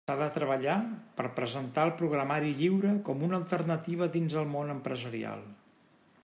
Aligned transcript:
S'ha 0.09 0.13
de 0.19 0.27
treballar 0.35 0.77
per 1.19 1.25
presentar 1.39 1.83
el 1.89 1.93
programari 1.99 2.55
lliure 2.63 2.95
com 3.11 3.21
una 3.29 3.39
alternativa 3.41 4.09
dins 4.17 4.37
el 4.43 4.51
món 4.57 4.75
empresarial. 4.79 5.47